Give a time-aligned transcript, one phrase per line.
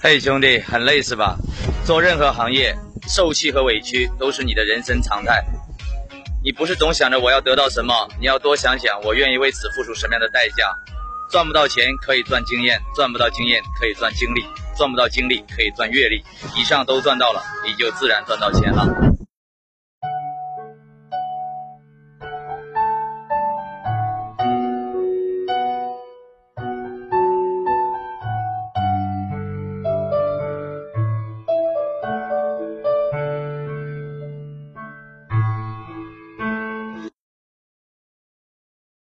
[0.00, 1.36] 嘿兄弟很累是吧？
[1.84, 2.72] 做任何行业
[3.08, 5.44] 受气和委屈都是你的人生常态。
[6.44, 10.72] 你不是总想着我要得到什么你要多想想我愿意为此付出什么样的代价。
[11.30, 14.46] 赚不到钱可以赚经验赚不到经验可以赚经历
[14.76, 16.22] 赚不到经历可以赚阅历。
[16.56, 19.17] 以上都赚到了你就自然赚到钱了。